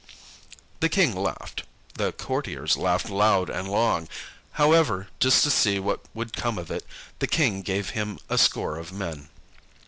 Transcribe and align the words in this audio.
The 0.79 0.89
King 0.89 1.15
laughed, 1.15 1.61
the 1.93 2.11
courtiers 2.11 2.75
laughed 2.75 3.07
loud 3.11 3.51
and 3.51 3.69
long. 3.69 4.07
However, 4.53 5.09
just 5.19 5.43
to 5.43 5.51
see 5.51 5.77
what 5.79 5.99
would 6.15 6.33
come 6.35 6.57
of 6.57 6.71
it, 6.71 6.87
the 7.19 7.27
King 7.27 7.61
gave 7.61 7.91
him 7.91 8.17
a 8.27 8.39
score 8.39 8.77
of 8.79 8.91
men. 8.91 9.29